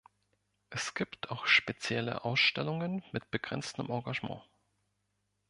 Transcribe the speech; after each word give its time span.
Es 0.71 0.95
gibt 0.95 1.29
auch 1.29 1.45
spezielle 1.45 2.25
Ausstellungen 2.25 3.03
mit 3.11 3.29
begrenztem 3.29 3.91
Engagement. 3.91 4.41